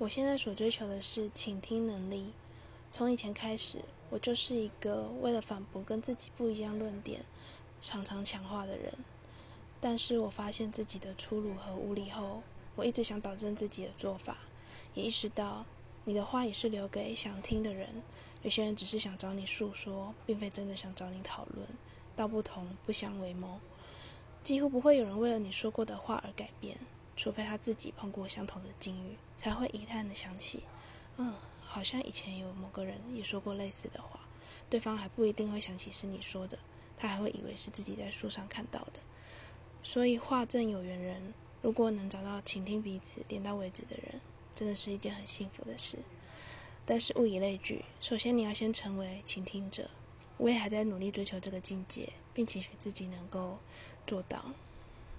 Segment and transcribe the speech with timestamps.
[0.00, 2.32] 我现在所追求的是倾听能力。
[2.90, 7.20] 从以前开始，我就是一个为了反驳跟自己不一样论点，
[7.82, 8.94] 常常强化的人。
[9.78, 12.42] 但是我发现自己的粗鲁和无理后，
[12.76, 14.38] 我一直想导正自己的做法，
[14.94, 15.66] 也意识到
[16.04, 18.02] 你的话也是留给想听的人。
[18.40, 21.68] 有些人只是想找你诉说，并非真的想找你讨论。
[22.16, 23.60] 道不同不相为谋，
[24.42, 26.78] 几乎不会有人为了你说过的话而改变。
[27.20, 30.62] 除非他自己碰过相同的境遇，才会一探的想起，
[31.18, 34.20] 嗯，好像以前有某个人也说过类似的话，
[34.70, 36.58] 对方还不一定会想起是你说的，
[36.96, 39.00] 他还会以为是自己在书上看到的。
[39.82, 44.18] 所以话正有缘人，如果能找到倾听彼此、点到为止的人，
[44.54, 45.98] 真的是一件很幸福的事。
[46.86, 49.90] 但是物以类聚，首先你要先成为倾听者。
[50.38, 53.58] 我也还在努力追求这个境界，并期许自己能够
[54.06, 54.42] 做到。